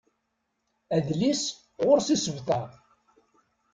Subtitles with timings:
[0.95, 1.43] Adlis
[1.83, 2.69] ɣur-s isebtar.